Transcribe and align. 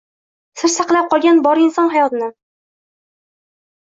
Siz 0.61 0.77
saqlab 0.79 1.09
qolgan 1.11 1.43
bor 1.47 1.61
inson 1.65 1.91
hayotin! 1.95 2.33